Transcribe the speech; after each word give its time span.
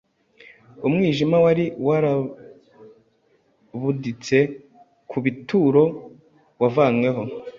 Umwijima 0.87 1.37
wari 1.45 1.65
warabuditse 1.87 4.37
ku 5.09 5.17
bituro 5.25 5.83
wavanyweho. 6.61 7.23